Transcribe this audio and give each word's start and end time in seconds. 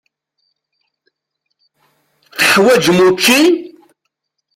Teḥwaǧem 2.37 2.99
učči? 3.07 3.39